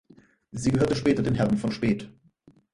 [0.51, 2.09] Sie gehörte später den Herren von Speth.